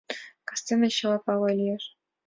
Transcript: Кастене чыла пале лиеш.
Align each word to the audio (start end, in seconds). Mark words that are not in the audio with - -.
Кастене 0.49 0.87
чыла 0.97 1.17
пале 1.25 1.51
лиеш. 1.59 1.83